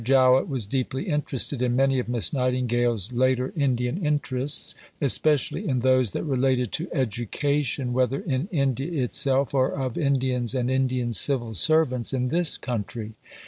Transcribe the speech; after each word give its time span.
Jowett 0.03 0.47
was 0.47 0.65
deeply 0.65 1.03
interested 1.03 1.61
in 1.61 1.75
many 1.75 1.99
of 1.99 2.09
Miss 2.09 2.33
Nightingale's 2.33 3.13
later 3.13 3.53
Indian 3.55 4.03
interests 4.03 4.73
especially 4.99 5.69
in 5.69 5.81
those 5.81 6.09
that 6.09 6.23
related 6.23 6.71
to 6.71 6.91
education, 6.91 7.93
whether 7.93 8.19
in 8.21 8.47
India 8.51 8.91
itself 9.03 9.53
or 9.53 9.71
of 9.73 9.99
Indians 9.99 10.55
and 10.55 10.71
Indian 10.71 11.13
civil 11.13 11.53
servants 11.53 12.13
in 12.13 12.29
this 12.29 12.57
country. 12.57 13.11